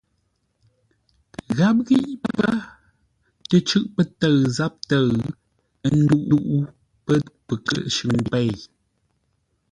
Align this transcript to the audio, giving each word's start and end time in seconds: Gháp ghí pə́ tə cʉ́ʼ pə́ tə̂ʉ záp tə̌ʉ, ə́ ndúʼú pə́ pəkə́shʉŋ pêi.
Gháp 1.57 1.77
ghí 1.87 1.99
pə́ 2.37 2.51
tə 3.47 3.57
cʉ́ʼ 3.67 3.85
pə́ 3.95 4.03
tə̂ʉ 4.19 4.35
záp 4.55 4.73
tə̌ʉ, 4.89 5.07
ə́ 5.85 5.91
ndúʼú 5.99 6.41
pə́ 7.05 7.17
pəkə́shʉŋ 7.45 8.13
pêi. 8.31 8.51